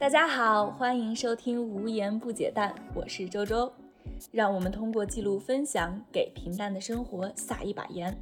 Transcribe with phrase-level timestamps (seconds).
[0.00, 3.70] 大家好，欢迎收听《无言不解淡》，我是周周。
[4.32, 8.18] 让我们通过记录分享，给平淡的生活撒一把盐。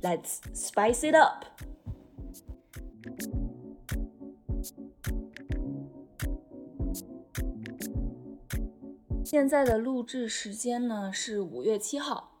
[0.00, 1.44] Let's spice it up！
[9.22, 12.38] 现在的录制时间呢是五月七号。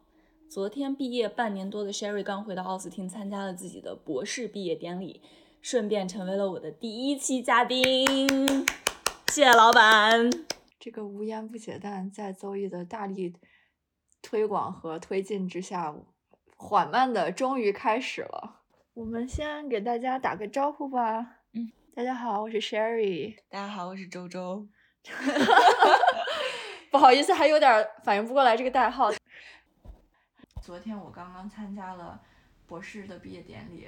[0.48, 5.20] 昨天毕业半年多的 Sherry 刚回到奥斯汀，参加了自己的博士毕业典礼，
[5.62, 8.26] 顺便成为了我的第一期嘉宾。
[9.28, 10.30] 谢谢老板。
[10.78, 13.34] 这个无言不解弹在邹毅的大力
[14.22, 15.94] 推广和推进之下，
[16.56, 18.62] 缓慢的终于开始了。
[18.94, 21.40] 我们先给大家打个招呼吧。
[21.52, 23.36] 嗯，大家好，我是 Sherry。
[23.50, 24.66] 大家好，我是周周。
[26.90, 29.10] 不好意思，还有点反应不过来这个代号。
[30.62, 32.18] 昨天我刚刚参加了
[32.66, 33.86] 博士的毕业典礼，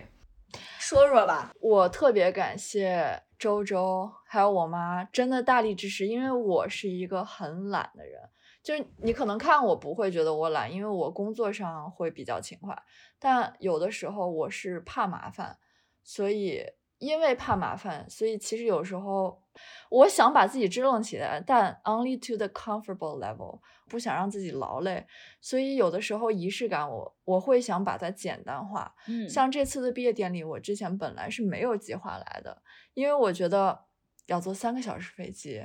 [0.92, 1.50] 说说吧。
[1.58, 8.20] 我特别感谢周周还有我妈，真的大力支持，因为我是一个很懒的人。
[8.62, 12.76] 就是你可能看我不会觉得我懒，因为我工作上会比较勤快，
[13.18, 15.56] 但有的时候我是怕麻烦，
[16.02, 16.62] 所以
[16.98, 19.41] 因为怕麻烦，所以其实有时候
[19.90, 25.06] 我想把自己支棱起来，但 only to the comfortable level，不想让自己劳累，
[25.40, 28.94] 所以有的时候仪式感我我会想把它简单化。
[29.08, 29.28] 嗯。
[29.28, 32.62] 像这次的毕业典礼，我之前本来是没有计划来的，
[32.94, 33.84] 因为我觉得
[34.26, 35.62] 要坐三个小时飞机，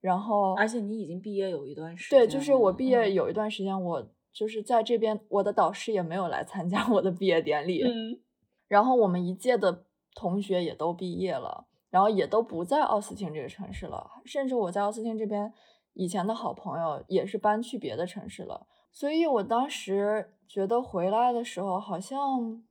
[0.00, 3.14] 然后而且你已经毕业有一段时间，对，就是我毕业嗯。
[3.14, 8.20] 有一段时间，我就是在这边，我的导师也没有来参加我的毕业典礼，嗯。
[8.68, 15.52] 然后我们一届的同学也都毕业了，然后也都不在奥斯汀这个城市了，甚至我在奥斯汀这边
[15.94, 22.62] 以前的好朋友也是搬去别的城市了，所以我当时觉得回来的时候好像。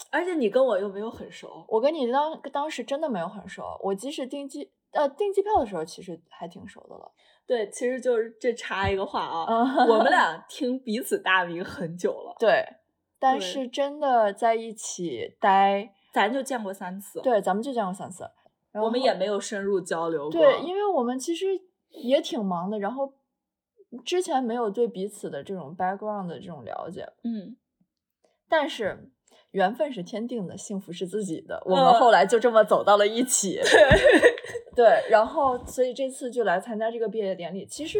[0.12, 7.10] 而且你跟我又没有很熟，我跟你当当时真的没有很熟，我即使订机呃订机票的时候，其实还挺熟的了。
[7.48, 12.64] 对，其实就是这插一个话啊，嗯我们 俩听彼此大名很久了，对，
[13.18, 18.30] 但是真的在一起待，咱就见过三次，，对，咱们就见过三次，
[18.78, 21.46] 然后我们也没有深入交流过，对，因为我们其实
[21.90, 23.12] 也挺忙的，然后
[24.04, 27.56] 之前没有对彼此的这种 background 的这种了解，嗯，
[28.48, 29.10] 但是
[29.50, 33.60] 缘分是天定的，幸福是自己的，我们嗯后来就这么走到了一起。
[34.76, 37.66] 对，然后所以这次就来参加这个毕业典礼。
[37.66, 37.98] 其实，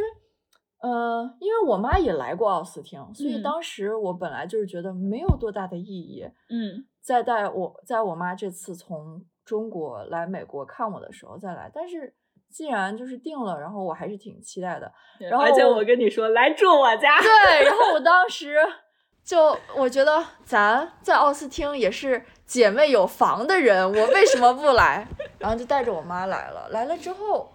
[0.81, 6.23] 嗯、因为我妈也来过奥斯汀，所以嗯当时我本来就是觉得没有多大的意义。
[6.49, 12.13] 嗯再带我在我妈这次从中国来美国看我的时候再来，但是
[12.51, 14.93] 既然就是定了，然后我还是挺期待的。
[15.19, 18.59] 然后而且我跟你说，来住我家，对，然后我当 时
[19.25, 25.09] 就我觉得咱在奥斯汀也是姐妹有房的人，我为什么不来？
[25.39, 26.69] 然后就带着我妈来了。
[26.69, 27.51] 来了之后，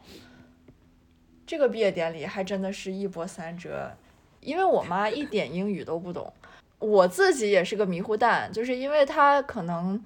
[1.45, 3.91] 这个毕业典礼还真的是一波三折，
[4.39, 6.33] 因为我妈一点英语都不懂，
[6.79, 10.03] 我自己也是个迷糊蛋，就是因为她可能。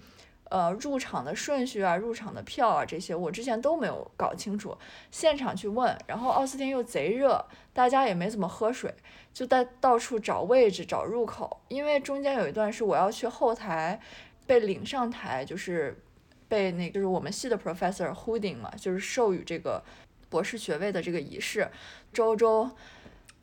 [0.50, 4.78] 呃，入场的顺序啊，入场的票啊，这些我之前都没有搞清楚，
[5.12, 8.94] 现场去问，然后奥斯汀又贼热，大家也没怎么喝水，
[9.34, 14.00] 就在到处找位置、找入口，因为中间有一段是我要去后台
[14.46, 16.02] 被领上台，就是
[16.47, 19.84] 被那就是我们系的 professor holding 嘛，就是授予这个
[20.29, 21.69] 博士学位的这个仪式。
[22.14, 22.69] 周周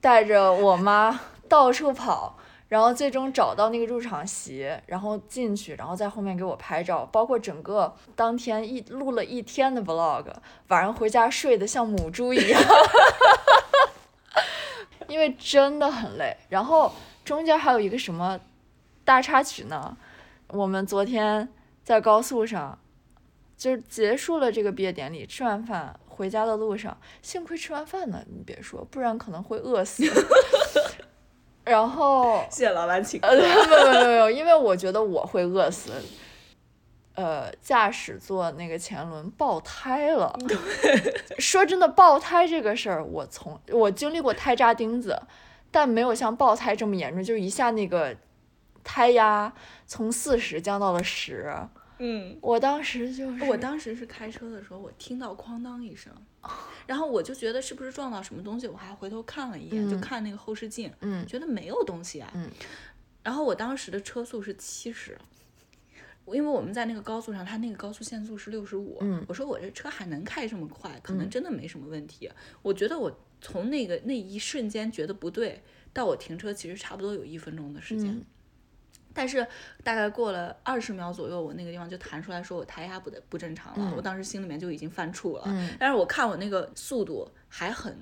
[0.01, 2.39] 带着我妈 到处跑，
[2.75, 10.25] 然后最终找到那个入场席，然后进去，然后在后面给我拍照，包括整个当天一录了一天的 vlog，
[10.67, 12.61] 晚上回家睡得像母猪一样。
[15.07, 16.37] 因为真的很累。
[16.49, 16.93] 然后
[17.25, 18.41] 中间还有一个什么
[19.05, 19.97] 大插曲呢？
[20.49, 21.49] 我们昨天
[21.85, 22.77] 在高速上，
[23.57, 30.03] 就是结束了这个毕业典礼，吃完饭回家的路上，幸亏吃完饭呢，你别说，不然可能会饿死。
[31.65, 35.91] 然后谢谢老板请客呃，没有没有没有因为我觉得我会饿死。
[37.17, 40.37] 呃，驾驶座那个前轮爆胎了。
[41.39, 45.23] 说真的，爆胎这个事儿，我从我经历过胎扎钉子，
[45.71, 48.17] 但没有像爆胎这么严重，就是一下那个
[48.83, 49.53] 胎压
[49.87, 51.55] 从四十降到了十。
[51.99, 56.13] 嗯，我当时就是，我当时是开车的时候，我听到哐当一声，
[56.87, 62.31] 然后我就觉得是不是撞到什么东西，我还回头看了一眼，就嗯看那个后视镜，嗯觉得没有东西啊。
[62.35, 62.51] 嗯
[63.23, 65.17] 然后我当时的车速是七十，
[66.27, 68.99] 因为我们在那个高速上，它那个高速限速是六十五。
[69.01, 72.31] 嗯我说我这车还能开这么快，可能嗯真的没什么问题。
[72.61, 75.63] 我觉得我从那个那一瞬间觉得不对，
[75.93, 78.11] 到我停车其实差不多有一分钟的时间。
[78.11, 78.25] 嗯
[79.15, 79.47] 但是
[79.83, 85.45] 大概过了二十秒左右，我那个地方就弹出来说我胎压不得不正常了，我当时心里面就已经犯怵了。
[85.47, 87.97] 嗯但是我看我那个速度还很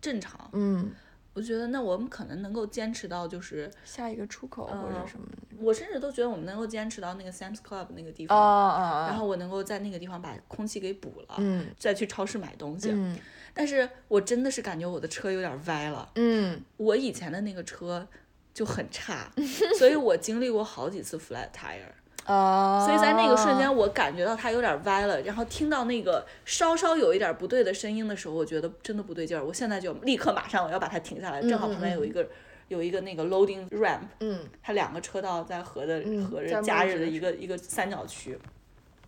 [0.00, 0.90] 正常，嗯，
[1.34, 5.36] 我觉得那我们可能能够坚持到就是，下一个出口或者嗯什么的。
[5.58, 9.06] 我甚至都觉得我们能够坚持到那个 Sam's Club 那个地啊方！
[9.08, 12.90] 然后我能够在那个地方把空气给补了，嗯再去超市买东西。
[12.90, 13.18] 嗯
[13.54, 18.08] 但是我真的是感觉我的车有点歪了，嗯我以前的那个车
[18.54, 19.30] 就很差，
[19.78, 21.90] 所以我经历过好几次 flat tire。
[22.24, 29.44] 啊，所以在那个瞬间，我感觉到它有点歪了，然后听到那个稍稍有一点不对的声音的时候，我觉得真的不对劲儿。
[29.44, 32.24] 我现在就立刻马上我要把它停下来，正好旁边有一个
[32.68, 38.38] 有一个那个 loading ramp，嗯它两个车道在合的嗯合着加的的一个一个三角区。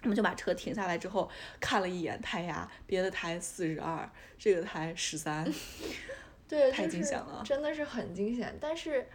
[0.03, 1.31] 我们就把车停下来之后，
[1.61, 5.51] 看了一眼胎压，别的胎四十二，这个胎十三。
[6.49, 8.55] 对，太惊险了真的是很惊险。
[8.61, 9.07] 但是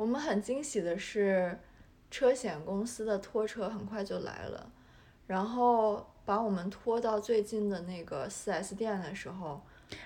[0.00, 1.58] 我们很惊喜的是，
[2.10, 4.72] 车险公司的拖车很快就来了，
[5.26, 9.60] 然后把我们拖到最近的那个 4S 店的时候，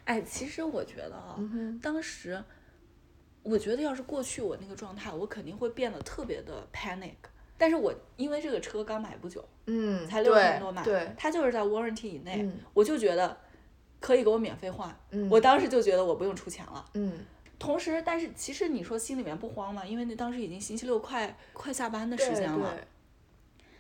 [0.05, 2.43] 哎，其实我觉得啊，嗯，当时
[3.45, 7.15] 我觉得要是过去我那个状态，我肯定会变得特别的 panic。
[7.57, 13.37] 但是我因为这个车刚买不久，嗯，才六千多买，对，它就是在 warranty 以内，嗯我就觉得
[14.01, 14.93] 可以给我免费换。
[15.11, 16.85] 嗯，我当时就觉得我不用出钱了。
[16.95, 17.13] 嗯
[17.59, 22.73] 同时，但是其实你说心里面不慌嘛，因为那当时已经星期六快快下班的时间了。
[22.75, 22.85] 对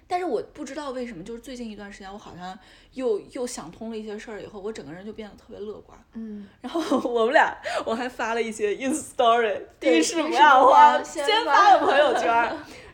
[0.06, 2.56] 但是我不知道为什么，就是最近一段时间，我好像
[2.92, 5.98] 又又想通了一些事儿以后，我整个人就变得特别乐观。
[6.12, 7.56] 嗯，然后我们俩，
[7.86, 12.30] 我还发了一些 ins story，对地势不要慌，先先发发了朋友圈。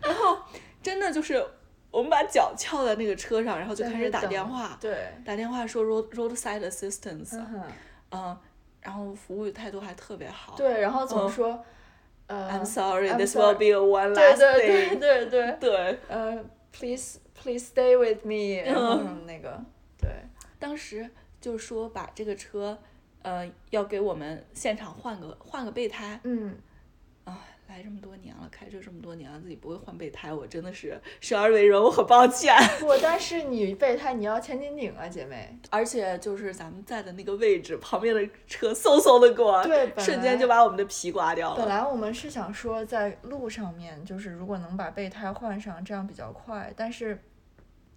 [0.00, 0.38] 然后
[0.81, 1.44] 真的就是
[1.91, 7.37] 我们把脚翘在那个车上，然后就开始打电话，对，打电话说 road roadside assistance，
[8.12, 8.38] 嗯，
[8.82, 10.55] 然后服务态度还特别好。
[10.56, 11.65] 对，然后总嗯说，
[12.27, 14.99] 呃，I'm sorry, this will be a one last 对对 thing。
[14.99, 19.61] 对对，对，呃，please please stay with me，然后什么那个，
[19.99, 20.11] 对，
[20.59, 21.09] 当时
[21.41, 22.79] 就说把这个车，
[23.23, 26.21] 呃，要给我们现场换个换个备胎。
[26.25, 26.56] 嗯。
[27.70, 32.55] 啊，来这么多年了，开车这么多年了，自己不会换备胎，我真的是生而为人，我很抱歉。
[32.81, 35.56] 不，但是你备胎你要千斤顶啊，姐妹。
[35.70, 41.56] 而且就是咱们在的那个位置，旁边的车嗖嗖的过，对瞬间就把我们的皮刮掉了。
[41.56, 46.72] 本来我们是想说在路上面，就是如果能把备胎换上，这样比较快。
[46.76, 47.22] 但是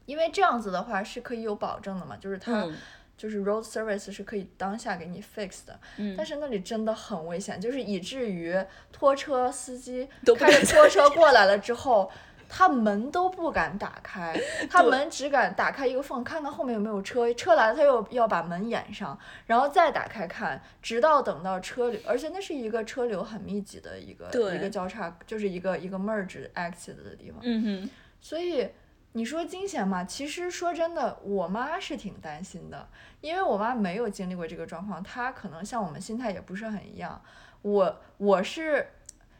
[0.05, 2.75] 因为这样子的话是可以有保证的嘛，就是它、嗯
[3.23, 5.79] 就是 road service 是可以当下给你 fix 的。
[5.95, 8.53] 嗯但是那里真的很危险，就是以至于
[8.91, 12.11] 拖车司机都开着拖车过来了之后。
[12.55, 14.39] 他门都不敢打开，
[14.69, 17.33] 他门只敢打开一个缝，看看后面有没有车。
[17.33, 19.17] 车来了，他又要把门掩上，
[19.47, 27.39] 然后再打开看，直到等到车流，而且那是一个车流很密集的一个一个交叉，就是一个一个 merge exit 的地方。
[27.41, 27.89] 嗯哼，
[28.21, 28.69] 所以
[29.13, 30.03] 你说惊险嘛？
[30.03, 32.87] 其实说真的，我妈是挺担心的，
[33.21, 37.21] 因为我妈没有经历过这个状况，她可能像我们心态也不是很一样。
[37.61, 38.87] 我我是，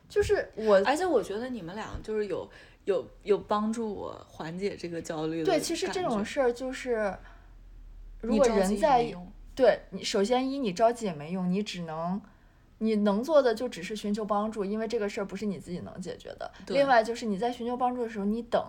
[0.08, 2.50] 就是我而且我觉得你们俩就是有
[2.86, 7.16] 有有帮助我缓解这个焦虑的对，其实这种事儿就是，
[8.22, 9.12] 如果人在
[9.56, 12.22] 对你，首先一你着急也没用，你只能。
[12.80, 16.52] 你能做的就只是寻求帮助，因为这个事儿不是你自己能解决的。
[16.68, 18.62] 另外就是你在寻求帮助的时候，你等，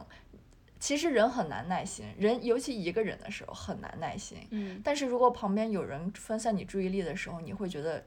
[0.85, 4.37] 其实人很难耐心，人尤其一个人的时候很难耐心。
[4.51, 8.05] 嗯，但是如果旁边有人分散你注意力的时候，你会觉得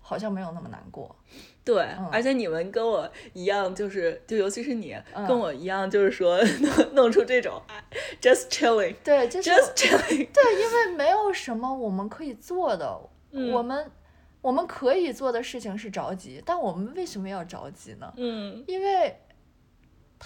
[0.00, 1.14] 好像没有那么难过。
[1.62, 7.84] 对，嗯而且你们跟我一样，就是就尤其是你、嗯跟我一样，就是说 弄弄出这种哎
[8.22, 8.94] just chilling。
[9.04, 12.98] 对，就是 Just chilling， 对，因为没有什么我们可以做的，
[13.32, 13.90] 嗯我们
[14.40, 18.10] 我们可以做的事情是着急，但我们为什么要着急呢？
[18.16, 19.14] 嗯，因为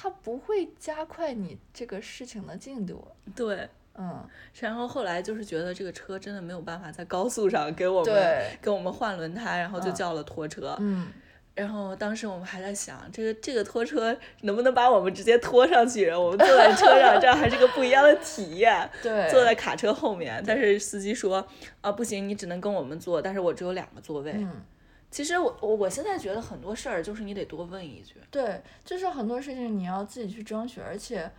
[0.00, 3.06] 它不会加快你这个事情的进度。
[3.34, 3.68] 对。
[4.00, 4.24] 嗯，
[4.60, 10.76] 然后后来就是觉得这个车真的没有办法在高速上给我们对给我们换轮胎，然后就嗯叫了拖车。
[10.78, 11.08] 嗯，
[11.52, 18.88] 然后当时我们还在想，这个这个拖车能不能把我们直接拖上去，我们坐在车上，这样还是个不一样的体验。
[19.02, 21.44] 对，坐在卡车后面，但是司机说
[21.80, 24.30] 啊不行，你只能跟我们坐，但是我只有两个座位。
[24.36, 24.62] 嗯。
[25.10, 28.16] 其实我我我现在觉得很多事儿就是你得多问一句。
[28.30, 31.30] 对，就是很多事情你要自己去争取，而且，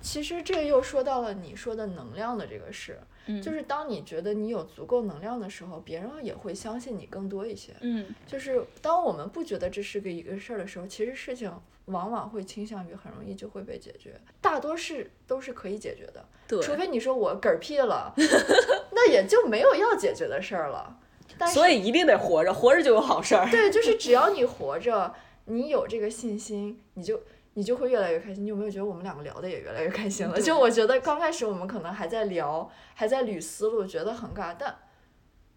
[0.00, 7.72] 其实这又说到了你说的能量的这个事，嗯就是当你觉得你有足够能量的时候，别人也会相信你更多一些。
[7.80, 11.52] 嗯，就是当我们不觉得这是个一个事儿的时候，其实事情
[11.86, 18.12] 往往会倾向于很容易就会被解决，大多是都是可以解决的，对，除非你说我嗝屁了，
[18.90, 20.98] 那也就没有要解决的事儿了。
[21.38, 23.48] 但所以一定得活着，活着就有好事儿。
[23.50, 25.14] 对，就是只要你活着，
[25.46, 27.22] 你有这个信心，你就
[27.54, 28.44] 你就会越来越开心。
[28.44, 30.40] 你有没有觉得我们两个聊的也越来越开心了？
[30.40, 34.76] 就我觉得刚开始我们可能还在聊，还在捋思路，觉得很尬，但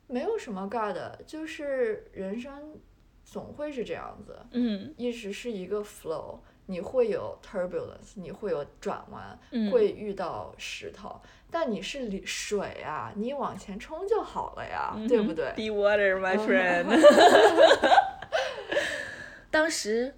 [0.07, 2.79] 没有什么尬的，就是人生
[3.23, 6.39] 总会是这样子，嗯一直是一个 flow。
[6.69, 11.17] 你会有 turbulence，你会有转弯，嗯会遇到石头，
[11.49, 17.01] 但你是里水啊，你往前冲就好了呀，对不对？？Be water, my 嗯 friend。
[19.49, 20.13] 当时，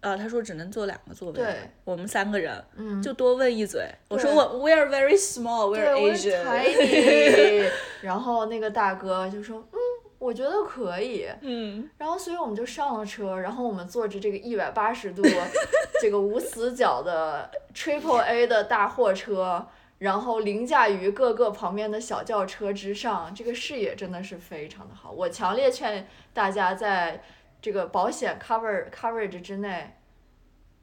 [0.00, 3.86] 啊，他说只能坐两个座位，对，我们三个人，嗯，就多问一嘴。
[4.08, 6.44] 我说我 we are very small, we，are Asian。
[6.44, 7.68] tiny，
[8.00, 9.78] 然后那个大哥就说，嗯，
[10.18, 11.28] 我觉得可以。
[11.42, 15.22] 嗯，然后，所以我们就上了车，然后我们坐着这个一百八十度
[16.00, 19.66] 这个无死角的 Triple A 的大货车，
[19.98, 25.10] 然后凌驾于各个旁边的小轿车之上，这个视野真的是非常的好。
[25.10, 27.22] 我强烈劝大家在
[27.60, 29.94] 这个保险 cover coverage 之内。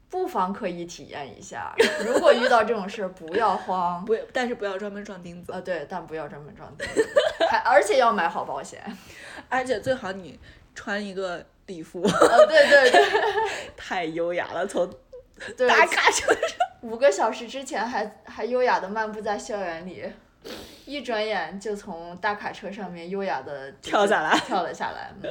[0.08, 4.06] 不妨可以体验一下，如果遇到这种事儿，不要慌。
[4.06, 7.10] 不，但是不要专门撞钉子，啊，对，但不要专门撞钉子，
[7.50, 8.82] 还而且要买好保险。
[9.50, 10.40] 而且最好你
[10.74, 12.12] 穿一个礼服，啊，
[12.48, 13.02] 对对对
[13.76, 14.88] 太优雅了，从
[15.58, 16.65] 对，大卡车上。
[16.86, 20.06] 五个小时之前还还优雅的漫步在校园里，
[20.86, 24.38] 一转眼就从大卡车上面优雅的跳下来。
[24.42, 25.12] 跳了下来。
[25.24, 25.30] 嗯，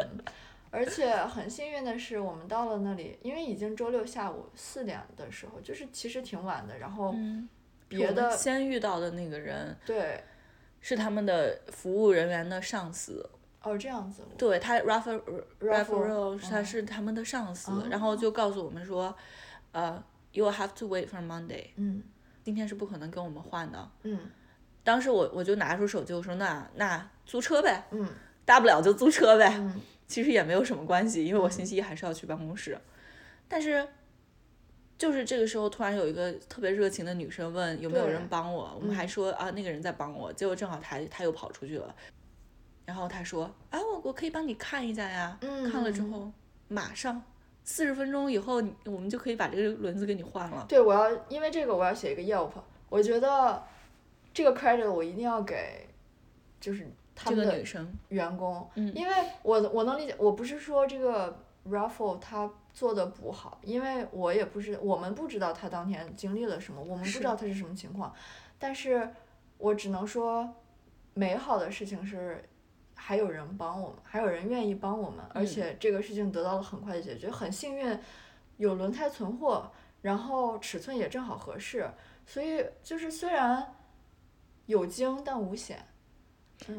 [0.72, 6.76] 而且很幸运的是，我们到了那里，因为已经周六下午四点的时候，就是其实挺晚的。
[6.78, 7.48] 然后嗯，
[7.86, 10.24] 别的、先遇到的那个人对，
[10.80, 13.30] 是他们的服务人员的上司，
[13.62, 15.22] 哦这样子，对他 Rafa
[15.60, 17.86] Rafa- Rafa 他嗯是他们的上司，哦。
[17.88, 19.14] 然后就告诉我们说，
[19.70, 20.02] 呃
[20.34, 22.02] ，you will have to wait for Monday，嗯。
[22.42, 23.90] 今天是不可能跟我们换的。
[24.02, 24.18] 嗯。
[24.82, 28.06] 当时我我就拿出手机，我说那那租车呗，嗯。
[28.44, 29.80] 大不了就租车呗，嗯。
[30.06, 32.78] 其实也没有什么关系，因为我星期一还是要去办公室。
[33.48, 33.88] 但是，
[34.98, 41.94] 就是这个时候突然有一个特别热情的女生问有没有人帮我，我们还说啊那个人在帮我，结果正好他他又跑出去了，
[42.84, 45.70] 然后他说啊我我可以帮你看一下呀，嗯。
[45.70, 46.30] 看了之后
[46.68, 47.22] 马上
[47.64, 50.66] 四十分钟以后我们就可以把这个轮子给你换了。
[50.68, 52.50] 对，我要因为这个我要写一个 Yelp，
[52.90, 53.64] 我觉得
[54.34, 55.88] 这个 credit 我一定要给，
[56.60, 68.14] 就是他们的女生，员工，嗯因为我我能理解，我不是说这个 Raffle 他做的不好，因为我也不是我们不知道他当天经历了什么，我们不知道他是什么情况，
[68.58, 69.08] 但是
[69.56, 70.54] 我只能说，
[71.14, 72.44] 美好的事情是。
[72.94, 77.98] 还有人帮我们，还有人愿意帮我们，而嗯且这个事情得到了很快的解决，很幸运，
[78.56, 79.70] 有轮胎存货，
[80.02, 81.90] 然后尺寸也正好合适，
[82.26, 83.74] 所以就是虽然
[84.66, 85.86] 有惊但无险。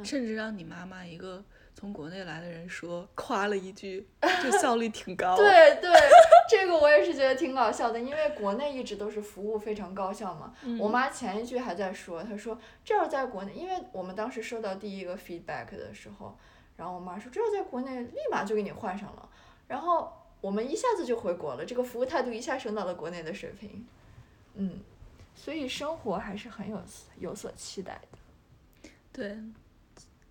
[0.03, 1.43] 甚至让你妈妈一个
[1.75, 4.07] 从国内来的人说夸了一句，
[4.41, 5.35] 这效率挺高。
[5.35, 5.91] 对 对，
[6.49, 10.53] 这个我也是觉得挺搞笑的，因为国内一直都是服务非常高效嘛。
[10.63, 16.37] 嗯我妈前一句还在说，她说这要在国内，因为我们当时收到第一个 feedback 的时候，
[16.77, 19.29] 然后我妈说这要在国内立马就给你换上了，
[19.67, 20.11] 然后
[20.41, 23.85] 我们一下子就回国了，这个服务态度一下升到了国内的水平。
[24.55, 24.79] 嗯，
[25.35, 26.81] 所以生活还是很有
[27.19, 28.89] 有所期待的。
[29.11, 29.37] 对，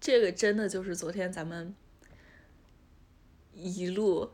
[0.01, 1.75] 这个真的就是昨天咱们
[3.55, 4.31] 一路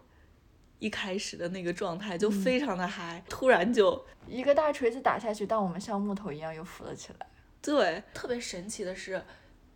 [0.81, 7.27] 一开始的那个状态，就非常的嗨，突然就一个大锤子打下去，但我们像木头一样又浮了起来。
[7.63, 9.23] 对，特别神奇的是，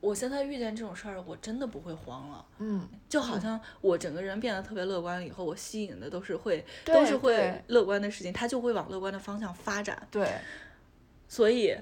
[0.00, 2.44] 我现在遇见这种事儿，我真的不会慌了。
[2.58, 10.08] 嗯，就好像我整个人变得特别乐观了以后，我吸引的都是会都是会乐观的事情，它就会往乐观的方向发展。
[10.10, 10.28] 对。
[11.28, 11.74] 所以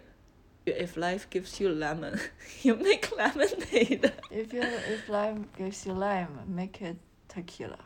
[0.65, 2.19] ，if life gives you lemon,
[2.63, 4.11] you make lemonade.
[4.31, 6.97] If you if life gives you lime, make it
[7.29, 7.79] tequila.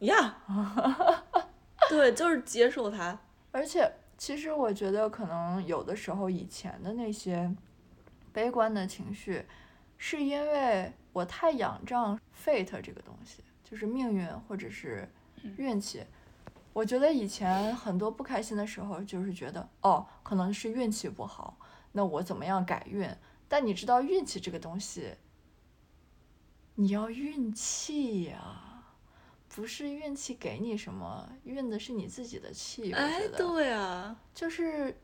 [0.00, 0.36] 呀、
[1.88, 3.18] 对，就是接受它。
[3.52, 7.52] 而且，其实我觉得可能有的时候以前的那些
[8.32, 9.44] 悲观的情绪，
[9.98, 15.08] 是因为我太仰仗 fate 这个东西，就是命运或者是
[15.56, 16.04] 运气。
[16.72, 21.56] 我觉得以前很多不开心的时候，就是觉得哦，可能是运气不好，
[21.92, 23.10] 那我怎么样改运？
[23.48, 25.16] 但你知道运气这个东西，
[26.76, 28.69] 你要运气呀、
[29.52, 32.92] 不是运气给你什么，运的是你自己的气。
[32.92, 34.96] 我哎觉，得，对啊，就是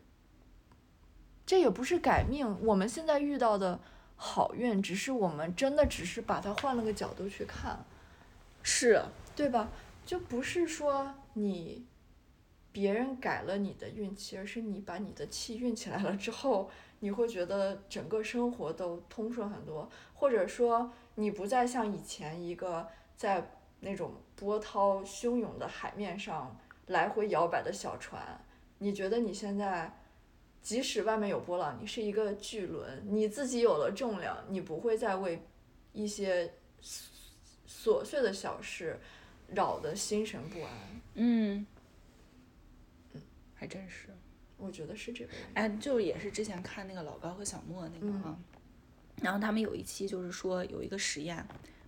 [1.44, 3.80] 这也不是改命，我们现在遇到的
[4.14, 7.84] 好运，只是我们真的只是把它换了个角度去看。
[8.62, 9.02] 是，
[9.34, 9.68] 对吧？
[10.06, 11.84] 就不是说你
[12.70, 22.86] 别人改了你的运气，而是你把你的气运起来了之后，你会觉得整个生活都通顺很多，或者说你不再像以前一个
[23.16, 23.50] 在
[23.86, 28.20] 那种波涛汹涌的海面上来回摇摆的小船，
[28.78, 29.96] 你觉得你现在，
[30.60, 35.40] 即使外面有波浪，你是一个巨轮，你自己有了重量，你不会再为
[35.92, 36.52] 一些
[36.82, 38.98] 琐碎的小事
[39.46, 40.72] 扰得心神不安。
[41.14, 41.64] 嗯，
[43.12, 43.22] 嗯
[43.54, 44.08] 还真是。
[44.56, 45.30] 我觉得是这个。
[45.54, 48.38] 哎，就是也是之前看那个老高和小莫那个嗯啊，
[49.22, 51.46] 然后他们有一期就是说有一个实验，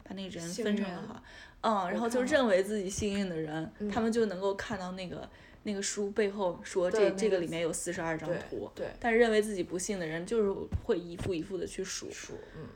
[0.09, 1.23] 把那个人分成了哈，
[1.61, 5.29] 嗯，然后就认为自己幸运的人，他嗯们就能够看到那个
[5.65, 10.51] 那个书背后说这这个个里面有四十二张图，对，但是认为自己不幸的人就是
[10.85, 12.67] 会一幅一幅的去数，数，嗯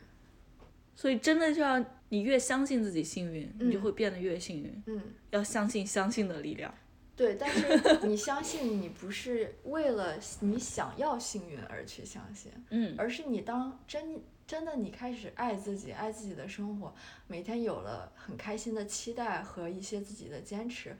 [0.95, 5.01] 所以真的就要你越相信自己幸运，你就嗯会变得越幸运，嗯。
[5.31, 6.73] 要相信相信的力量。
[7.17, 16.95] 对，但是你相信你不是为了你想要幸运而去相信，嗯而是你当真真的你开始爱自己，爱自己的生活，
[17.27, 20.97] 每天有了很开心的期待和一些自己的坚持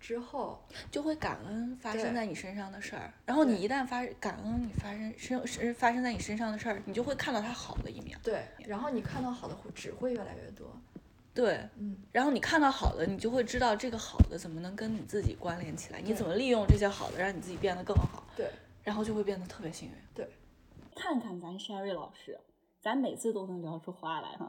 [0.00, 8.18] 之后，就会感恩发生在你身上的事儿，然后你一旦发感恩你发生身是发生在你身上的事儿，你就会看到它好的一面。
[8.22, 10.70] 对，然后你看到好的会只会越来越多，
[11.32, 18.50] 对，嗯，然后你看到好的，你就会知道这个好的怎么能跟你自己关联起来，你怎么利用这些好的让你自己变得更好，对，
[18.82, 19.94] 然后就会变得特别幸运。
[20.14, 20.28] 对，
[20.94, 22.38] 看看咱 Sherry 老师，
[22.86, 24.46] 咱每次都能聊出话来哈，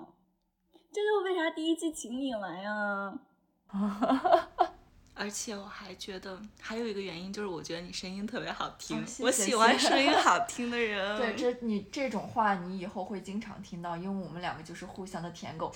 [0.91, 3.19] 这就是为啥第一季请你来呀。
[5.15, 11.17] 而且我还觉得还有一个原因，就是我觉得你声音特别好听，哦谢 我喜欢谢声音好听的 人。
[11.17, 15.73] 对，这你这种话你以后会经常听到，因为我们两个就是互相的舔狗，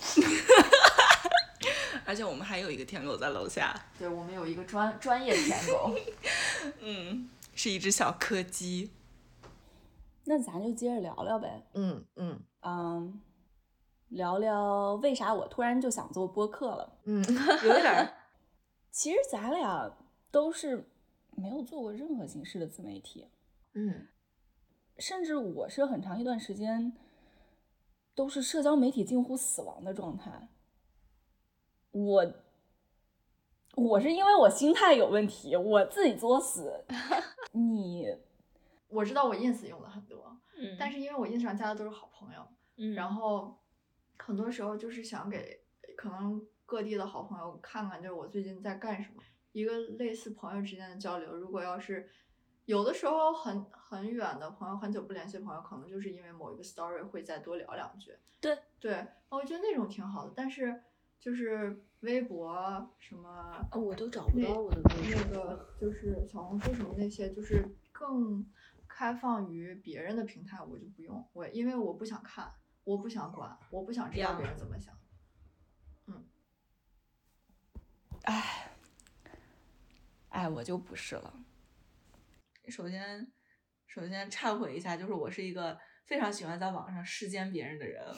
[2.06, 5.96] 而且我们还有一个舔狗在楼下，对我们有一个专专业舔狗，
[6.82, 8.91] 嗯，是一只小柯基。
[10.26, 13.21] 那咱就接着聊聊呗，嗯嗯嗯，
[14.10, 17.24] 聊聊为啥我突然就想做播客了，嗯，
[17.65, 18.13] 有一点儿。
[18.91, 19.91] 其实咱俩
[20.32, 20.89] 都是
[21.36, 23.28] 没有做过任何形式的自媒体，
[23.74, 24.08] 嗯
[24.97, 26.93] 甚至我是很长一段时间
[28.13, 30.50] 都是社交媒体近乎死亡的状态。
[31.91, 32.34] 我
[33.76, 36.84] 我是因为我心态有问题，我自己作死。
[37.54, 38.15] 你，
[38.89, 42.47] 我知道我 ins 用了很多，嗯但是因为我 ins 上加的都是好朋友，
[42.78, 43.60] 嗯然后
[44.17, 45.62] 很多时候就是想给
[45.97, 49.21] 可能各地的好朋友看看，就是我最近在干什么，
[49.52, 51.36] 一个类似朋友之间的交流。
[51.36, 52.08] 如果要是
[52.65, 58.15] 有的时候很很远的朋友，很久不联系的朋友，可能就是因为某一个 story 会再多聊两句。
[58.39, 60.82] 对对，我觉得那种挺好的，但是
[61.19, 68.43] 就是微博什么哦，我都找不到我的那个就是小红书什么那些，就是更
[69.02, 74.96] 开放于别人的平台，我就不用我，因为我不想看，我不想管，我不想知道别人怎么想。
[76.06, 76.24] 嗯
[78.26, 78.72] 哎，
[80.30, 81.34] 哎，我就不是了。
[82.68, 83.34] 首先，
[83.88, 88.06] 首先忏悔一下，就是我是一个非常喜欢在网上视奸别人的人。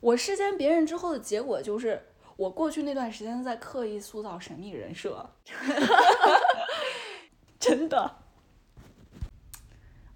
[0.00, 2.11] 我视奸别人之后的结果就是，
[2.42, 5.30] 我过去那段时间在刻意塑造神秘人设，
[7.60, 8.16] 真的，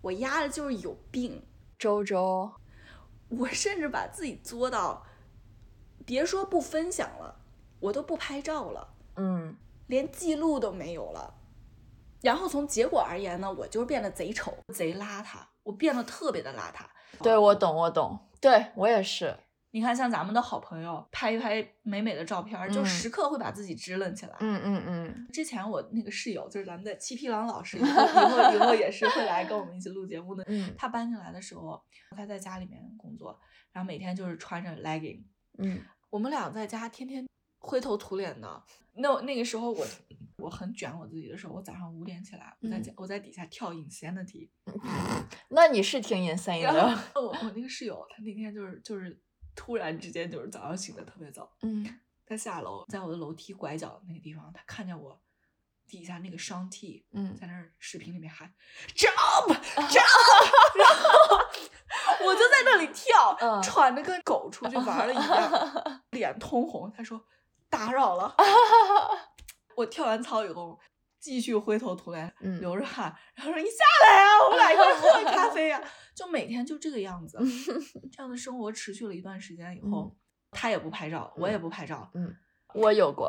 [0.01, 1.41] 我压的就是有病。
[1.79, 2.51] 周周，
[3.29, 5.05] 我甚至把自己作到，
[6.05, 7.37] 别说不分享了，
[7.79, 11.33] 我都不拍照了，嗯连记录都没有了。
[12.23, 16.85] 然后从结果而言呢，我就是变得贼丑、贼邋遢，我变得特别的邋遢。
[17.23, 19.37] 对我懂，我懂，对我也是。
[19.73, 24.37] 你看，像咱们的好朋友拍一拍美美的照片儿，就嗯时刻会把自己支棱起来。
[24.41, 30.43] 嗯嗯嗯之前我那个室友就是咱们的七匹狼老师， 以后以后也是会来跟我们一起录节目的。
[30.47, 31.83] 嗯他搬进来的时候，
[32.17, 33.39] 他在家里面工作，
[33.73, 35.23] 然后每天就是穿着 legging，
[35.59, 37.27] 嗯我们俩在家天天
[37.59, 38.63] 灰头土脸的。
[38.99, 39.87] 那那个时候我
[40.39, 44.49] 我很卷我自己的时候，我早上五点起来，我在家、我在底下跳 Insanity，
[45.51, 46.99] 那你是挺 insane 然的。
[47.17, 49.21] 我我那个室友他那天就是就是
[49.57, 51.99] 突然之间就是早上醒的特别早，嗯。
[52.29, 55.21] 他下楼在我的楼梯拐角那个地方，他看见我
[55.87, 58.53] 底下那个商 T 嗯在那儿视频里面喊
[58.97, 59.14] jump
[59.47, 59.55] jump，
[60.77, 61.38] 然后
[62.27, 63.62] 我就在那里跳，嗯。
[63.62, 66.92] 喘的跟狗出去玩了一样， 脸通红。
[66.92, 67.25] 他说
[67.71, 68.35] 打扰了，
[69.77, 70.79] 我跳完操以后
[71.27, 75.83] 继续灰头土脸，嗯流着汗，然后说你下来啊，我们俩一块儿喝咖啡呀、
[76.15, 77.37] 就每天就这个样子，
[78.15, 80.17] 这样的生活持续了一段时间以后，
[80.53, 82.33] 他也不拍照，我也不拍照，嗯，
[82.75, 83.29] 我有过。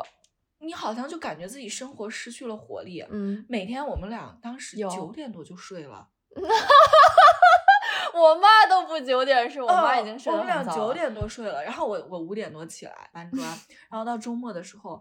[0.60, 3.04] 你好像就感觉自己生活失去了活力。
[3.10, 6.08] 嗯每天我们俩当时九点多就睡了，
[8.14, 10.46] 我妈都不九点睡，我妈已经睡哦我们。
[10.46, 13.42] 俩九点多睡了，然后我我五点多起来搬砖，
[13.90, 15.00] 然后到周末的时候，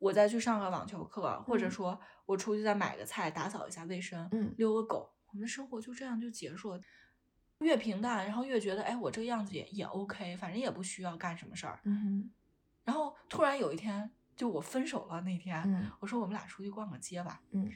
[0.00, 6.80] 我再去上个网球课，或者嗯说我出去再买个菜，打扫一下卫生，嗯遛个狗，我们的生活就这样就结束了。
[7.58, 11.78] 越平淡，然后越觉得，哎，我这个样子也也 OK，反正也不需要干什么事儿。
[11.84, 12.28] 嗯
[12.82, 17.70] 然后突然有一天，就我分手了那天，嗯我说我们俩出去逛个街吧，嗯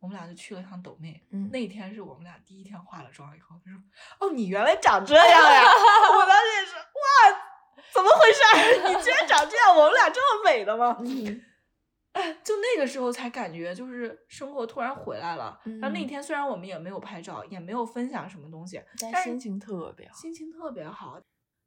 [0.00, 1.24] 我们俩就去了趟抖妹。
[1.30, 3.80] 嗯，那天是我们俩第一天化了妆以后，他说
[4.20, 6.93] ：“哦，你原来长这样呀！”我当时也是，哇，
[7.94, 8.88] 怎么回事儿？
[8.88, 10.96] 你居然长这样，我们俩这么美的吗？
[11.00, 11.44] 嗯
[12.14, 15.60] 哎，就那个时候才感觉，就是生活突然回来了。
[15.64, 20.14] 然后那嗯天虽然我们也没有拍照，也没有分享什么东西，但心情特别好。
[20.14, 21.20] 心情特别好。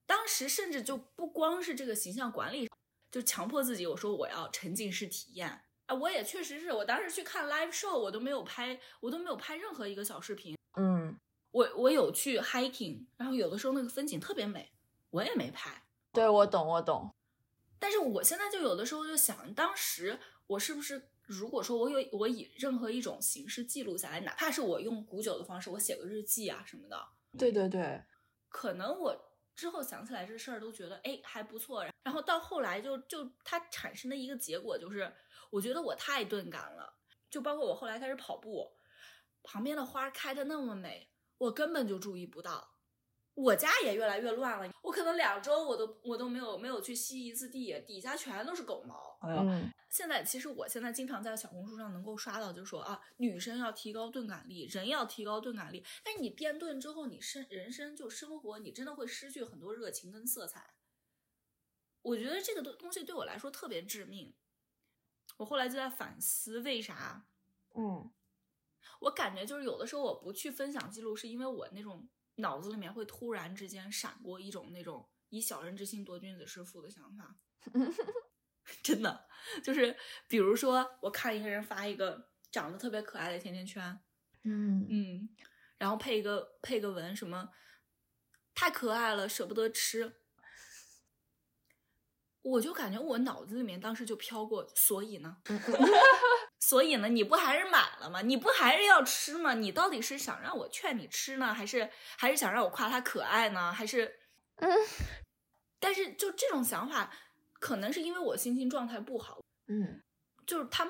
[0.06, 2.70] 当时甚至就不光是这个形象管理，
[3.12, 5.50] 就强迫自己，我说我要沉浸式体验。
[5.88, 10.58] 啊，我也确实是我当时去看 live show，我都没有拍，我都没有拍任何一个小视频。
[10.80, 11.18] 嗯，
[11.52, 14.72] 我我有去 hiking，然后有的时候那个风景特别美，
[15.10, 15.84] 我也没拍。
[16.12, 17.14] 对，我懂，我懂。
[17.80, 28.04] 但是我现在就有的时候就想，当时我是不是如果说我有我以任何一种形式记录下来，哪怕是我用古酒的方式，我写个日记啊什么的，对对对，
[28.50, 29.16] 可能我
[29.56, 35.14] 之后想起来这事儿都觉得哎还不错，然后到后来就就它产生的一个结果就是，
[35.52, 36.92] 我觉得我太钝感了，
[37.30, 38.72] 就包括我后来开始跑步，
[39.44, 42.77] 旁边的花开的那么美，我根本就注意不到。
[43.38, 49.16] 我家也越来越乱了，我可能两周我都我都没有没有去吸一次地，底下全都是狗毛。
[49.22, 55.86] 哎呦，嗯现在其实我现在经常在小红书上能够刷到，就是说啊，女生要提高钝感力，人要提高钝感力。
[56.04, 60.74] 但是你变钝之后，你生人生就生活，你真的会失去很多热情跟色彩。
[62.02, 64.34] 我觉得这个东东西对我来说特别致命。
[65.38, 67.28] 我后来就在反思，为啥？
[67.76, 68.12] 嗯
[69.02, 77.36] 我感觉就是有的时候我不去分享记录，是因为我那种脑子里面会突然之间闪过一种那种以小人之心夺君子之腹的想法。
[78.84, 79.28] 真的，
[79.64, 79.96] 就是
[80.28, 83.98] 比如说，我看一个人发一个长得特别可爱的甜甜圈，
[84.44, 85.30] 嗯嗯，
[85.78, 87.50] 然后配一个配个文什么，
[88.54, 90.18] 太可爱了，舍不得吃。
[92.44, 95.42] 我就感觉我脑子里面当时就飘过，所以呢，
[96.60, 98.22] 所以呢，你不还是买了吗？
[98.22, 99.54] 你不还是要吃吗？
[99.54, 103.72] 你到底是想让我劝你吃呢，还是还是想让我夸它可爱呢？
[103.72, 104.20] 还是，
[104.56, 104.70] 嗯，
[105.80, 107.14] 但是就这种想法，
[107.60, 110.02] 可能是因为我心情状态不好，嗯
[110.46, 110.88] 就是它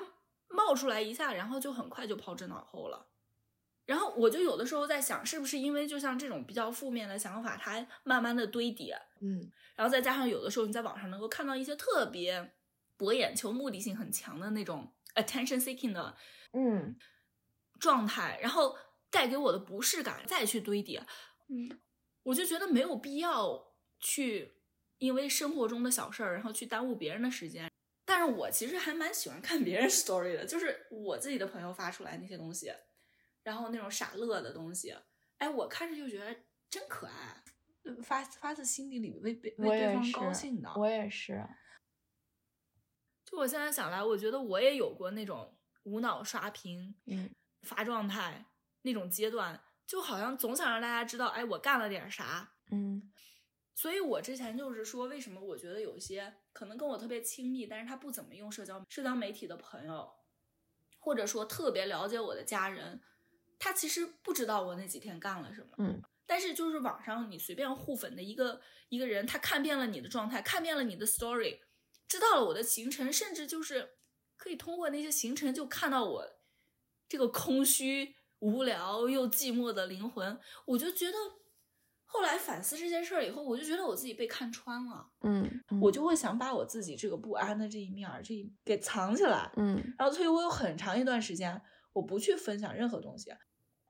[0.48, 3.06] 冒出来一下，然后就很快就抛之脑后了。
[3.84, 12.54] 然后我就有的时候在想，是不是因为就像这种比较负面的想法，它慢慢的堆叠，嗯然后再加上有的时候你在网上能够看到一些特别
[12.96, 16.16] 博眼球、目的性很强的那种 attention seeking 的
[16.52, 16.96] 嗯
[17.78, 18.76] 状态，然后
[19.10, 21.04] 带给我的不适感再去堆叠，
[21.48, 21.80] 嗯
[22.24, 24.54] 我就觉得没有必要去
[24.98, 27.70] 因为生活中的小事儿，然后去耽误别人的时间。
[28.04, 32.72] 但是我其实还蛮喜欢看别人 story 的，就是我自己的朋友发出来那些东西，
[33.42, 34.94] 然后那种傻乐的东西，
[35.38, 36.34] 哎，我看着就觉得
[36.68, 37.42] 真可爱，
[38.02, 40.70] 发发自心底里为为为对方高兴的。
[40.76, 41.46] 我也是。
[43.28, 47.28] 就我现在想来，我觉得我也有过那种无脑刷屏、嗯
[47.62, 48.46] 发状态
[48.82, 52.54] 那种阶段，就好像总想让大家知道，哎，我干了点啥。
[52.70, 53.12] 嗯
[53.74, 60.08] 所以我之前就是说，为什么我觉得有些可能跟我特别亲密，但是他不怎么用社交社交媒体的朋友，
[60.98, 63.00] 或者说特别了解我的家人，
[63.58, 65.68] 他其实不知道我那几天干了什么。
[65.78, 71.60] 嗯，但是就是网上你随便互粉的一个一个人，他看遍了你的状态，看遍了你的 story，
[72.08, 73.90] 知道了我的行程，甚至就是
[74.36, 76.26] 可以通过那些行程就看到我
[77.08, 81.16] 这个空虚、无聊又寂寞的灵魂，我就觉得。
[82.10, 89.52] 后来反思这件事儿以后，我就觉得我自己被看穿了，嗯，我就会想把我自己这个不安的这一面儿，这一给藏起来。
[89.56, 91.60] 嗯，然后，所以我有很长一段时间，
[91.92, 93.34] 我不去分享任何东西。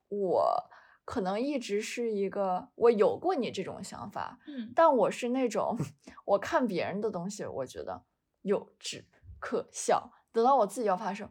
[0.08, 0.64] 我
[1.04, 5.78] 可能一直是一个，我有过你这种想法，嗯，但我是那种，
[6.26, 8.02] 我看别人的东西，我觉得
[8.42, 9.04] 幼稚
[9.38, 11.30] 可笑，等到我自己要发声，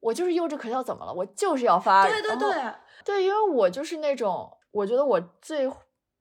[0.00, 1.12] 我就是幼稚可笑，怎么了？
[1.12, 2.06] 我就是要发。
[2.08, 2.74] 对对对，
[3.04, 5.70] 对，因为我就是那种，我觉得我最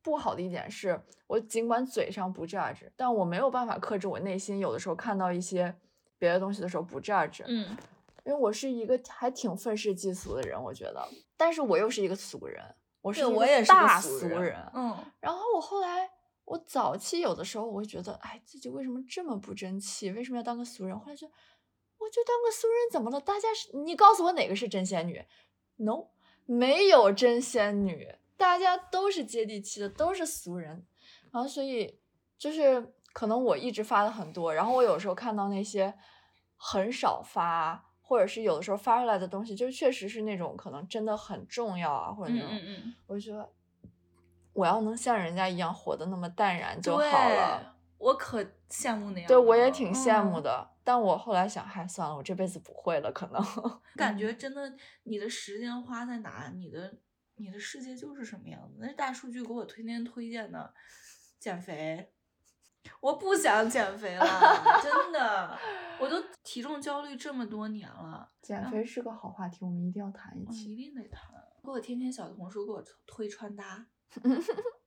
[0.01, 5.73] 不好的一点是，我尽管嘴上不 judge，但我没有办法克制我内心有的时候看到一些
[6.17, 7.77] 别的东西的时候不 judge，嗯
[8.23, 12.63] 因为我是一个还挺愤世嫉俗的人，我觉得，但是我又是一个俗人，
[13.01, 13.21] 我是
[13.65, 16.07] 大俗俗人嗯然后我后来，
[16.45, 20.11] 我早期有的时候我会觉得，哎，自己为什么这么不争气？
[20.11, 20.99] 为什么要当个俗人？
[20.99, 23.21] 后来就，我就当个俗人怎么了？
[23.21, 25.23] 大家是你告诉我哪个是真仙女
[25.77, 26.07] ？No，
[26.45, 30.85] 没有真仙女，大家都是接地气的，都是俗人。
[31.31, 31.99] 然后所以
[32.37, 35.93] 就是可能我一直发的很多，然后我有时候看到那些
[36.57, 43.49] 很少发，或者是有的时候发出来的东西，就是确实是那种可能真的很重要啊，或者嗯那种，嗯嗯，我就觉得
[44.53, 49.27] 我要能像人家一样活得那么淡然就好了。，我可羡慕那样。
[49.27, 50.43] 对，我也挺羡慕嗯。
[50.43, 50.71] 的。
[50.83, 53.43] 但我后来想，嗨，算了，我这辈子不会了，可能。
[53.95, 56.91] 感觉真的，你的时间花在哪，你的
[57.35, 58.77] 你的世界就是什么样子。
[58.79, 60.73] 那是大数据给我推荐推荐的，
[61.39, 62.11] 减肥，
[62.99, 64.25] 我不想减肥了，
[64.81, 65.55] 真的，
[65.99, 70.73] 我都 体重焦虑这么多年了，减肥是个好话题，我们一定要谈一我期。
[70.73, 71.29] 一定得谈。
[71.63, 73.85] 给我天天小红书给我推穿搭，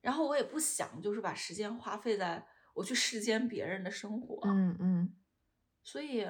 [0.00, 5.14] 然后我也不想就是把时间花费在我去世间别人的生活，嗯嗯，
[5.82, 6.26] 所以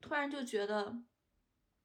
[0.00, 1.02] 突然就觉得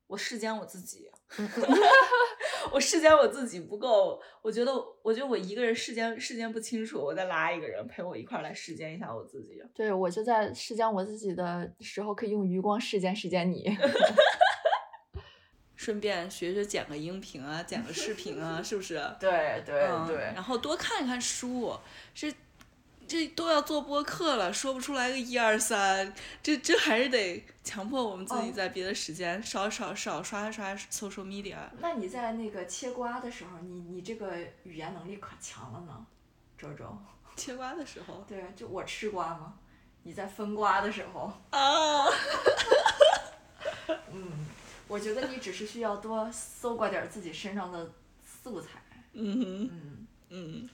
[0.08, 1.10] 我世间我自己，
[2.72, 4.72] 我世间我自己不够，我觉得
[5.02, 9.64] 我觉得我一个人世间世间不清楚，我再拉一个人陪我一块儿来世间一下我自己。
[9.74, 13.66] 对，我就在世间我自己的时候，可以用余光世间世间你。
[15.84, 18.96] 顺便学学剪个音频啊，剪个视频啊，是不是？
[19.20, 21.78] 对对嗯然后多看一看书，
[22.16, 22.34] 这
[23.06, 31.58] 这都要做播客了，说不出来个一二三，这这还是得强迫我们自己哦在别的时间少少少刷刷 social media。
[31.80, 36.06] 那你在那个切瓜的时候，你你这个语言能力可强了呢，
[36.58, 36.86] 周周。
[37.36, 39.56] 切瓜的时候对，就我吃瓜嘛，
[40.04, 42.06] 你在分瓜的时候，啊，
[44.14, 44.32] 嗯，
[44.94, 47.92] 我觉得你只是需要多搜刮点儿自己身上的
[48.24, 48.68] 素材。
[49.14, 49.70] 嗯哼。
[49.72, 50.70] 嗯嗯，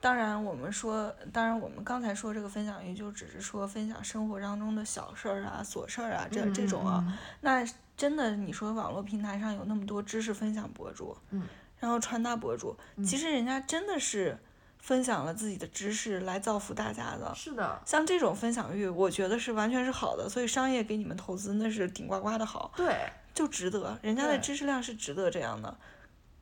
[0.00, 7.02] 当然，我们说，当然，我们刚才说这个分享欲，就只是说分享生活当中的小事儿啊、琐事儿啊，这这种啊。
[7.06, 7.66] 嗯那
[7.96, 11.42] 真的，你说网络平台上有那么多知识分享博主，嗯，
[11.78, 14.38] 然后穿搭博主，其实人家真的是
[14.78, 17.32] 分享了自己的知识来造福大家的。
[17.34, 22.72] 是的，像这种分享欲，我觉得是完全是好的，所以商业给你们投资那是顶呱呱的好。
[22.74, 25.76] 对，就值得，人家的知识量是值得这样的。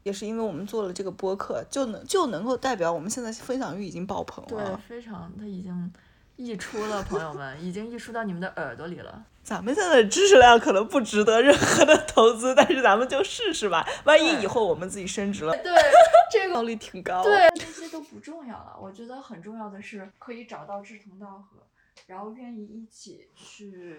[0.02, 5.92] 也是因为我们做了这个播客，就能就能够代表我们现在分享欲已经爆棚了对，非常，它已经
[6.36, 9.26] 溢出了，朋友们，已经溢出到你们的耳朵里了。
[9.44, 15.70] 咱们现在的知识量可能不值得任何的投资，但是咱们就试试吧，万一以后我们自己升职了，对，
[16.32, 17.22] 这个效率挺高。
[17.22, 18.74] 对，这些都不重要了。
[18.80, 21.58] 我觉得很重要的是可以找到志同道合，
[22.06, 23.98] 然后愿意一起去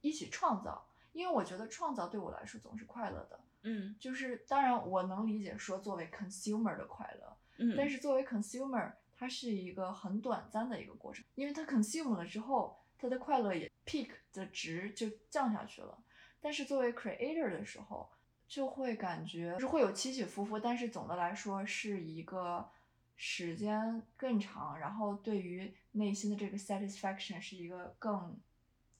[0.00, 0.86] 一起创造。
[1.16, 3.40] 因为我觉得创造对我来说总是快乐的。
[3.62, 15.98] 嗯就是当然我能理解说作为 consumer 的快乐，嗯，但是作为 consumer，它是一个很短暂的一个过程，因为它 consume 了之后，它的快乐也 peak 的值就降下去了。
[16.40, 18.08] 但是作为 creator 的时候，
[18.46, 22.68] 就会感觉就是会有起起伏伏，但是总的来说是一个
[23.16, 28.38] 时间更长，然后对于内心的这个 satisfaction 是一个更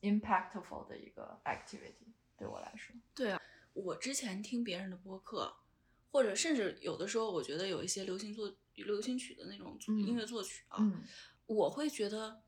[0.01, 2.95] impactful 的一个 activity，对我来说。
[3.15, 3.41] 对啊
[3.73, 5.55] 我之前听别人的播客，
[6.11, 11.03] 或者甚至有的时候，我觉得有一些流行作流行曲的那种音乐作曲啊，嗯
[11.45, 12.41] 我会觉得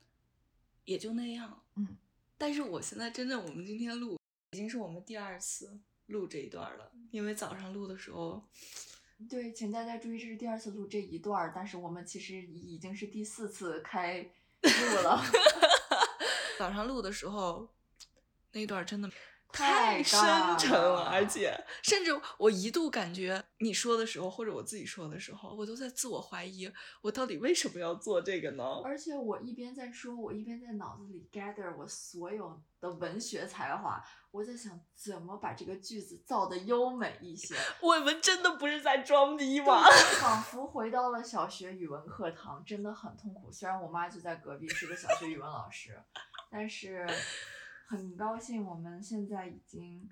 [0.86, 1.64] 也就那样。
[1.76, 1.98] 嗯，
[2.38, 4.20] 但是我现在真正我们今天录
[4.52, 8.44] 已经是我们第二次录这一段了，因为早上录的时候，
[9.30, 15.22] 对，请大家注意，这是第二次录这一段儿，但是我们其实已经是第四次开录了。
[16.60, 17.70] 早上录的时候
[18.52, 19.10] 那段真的
[19.52, 20.20] 太深
[20.58, 26.70] 沉了，了而且甚至我一度感觉你说的时候，或者我自己说的时候，我都在自我怀疑，
[27.02, 28.64] 我到底为什么要做这个呢？
[28.84, 39.84] 而且我一边在说，我一边在脑子里 gather 我所有的文学才华，我在想怎么把这个句子造的优美一些， 我们真的不是在装逼吗？
[40.22, 43.52] 仿佛回到了小学语文课堂，真的很痛苦。
[43.52, 46.00] 虽然我妈就在隔壁，是个小学语文老师，
[46.50, 47.08] 但是
[47.88, 50.10] 很高兴我们现在已经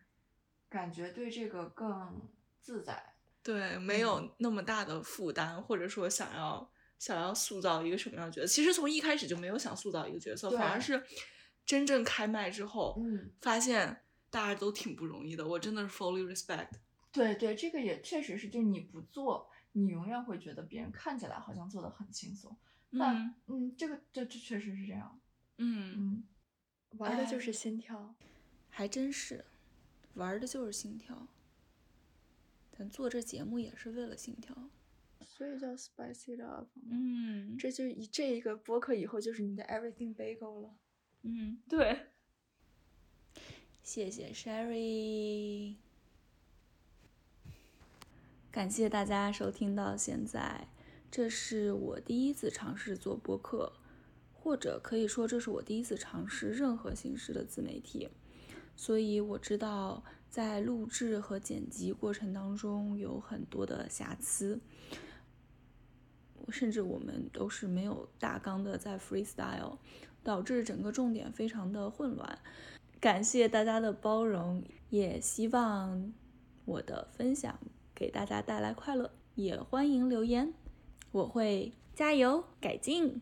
[0.69, 2.21] 感觉对这个更
[2.61, 3.13] 自在。
[3.43, 6.69] 对，没有那么大的负担，或者说想要
[6.99, 8.47] 想要塑造一个什么样的角色。
[8.47, 11.01] 其实从一开始就没有想塑造一个角色，反而是
[11.65, 15.47] 真正开麦之后，嗯，发现大家都挺不容易的。
[15.47, 16.71] 我真的是 fully respect。
[17.11, 22.55] 对对，这个也确实是，就是你不做，你永远会觉得别人看起来好像做的很轻松。
[22.99, 25.19] 但嗯嗯，这个这这确实是这样。
[25.57, 26.23] 嗯，嗯，
[26.97, 28.15] 玩的就哎是心跳。
[28.69, 29.45] 还真是，
[30.13, 31.27] 玩的就是心跳。
[32.71, 34.55] 咱做这节目也是为了心跳。
[35.25, 36.67] 所以叫 spicy love。
[36.89, 40.75] 嗯这就以这一个播客以后就是你的 everything bagel 了。
[41.23, 42.07] 嗯，对。
[43.83, 45.75] 谢谢 Sherry。
[48.51, 50.67] 感谢大家收听到现在，
[51.11, 53.73] 这是我第一次尝试做播客，
[54.47, 58.07] 或者可以说这是我第一次尝试任何形式的自媒体，
[58.77, 64.61] 所以我知道在录制和剪辑过程当中有很多的瑕疵，
[66.47, 69.79] 甚至我们都是没有大纲的在 freestyle，
[70.23, 72.39] 导致整个重点非常的混乱。
[73.01, 76.13] 感谢大家的包容，也希望
[76.63, 77.59] 我的分享
[77.93, 80.53] 给大家带来快乐，也欢迎留言，
[81.11, 83.21] 我会加油改进，